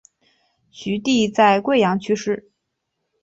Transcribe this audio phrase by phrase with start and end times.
[0.71, 2.49] 徐的在桂阳去世。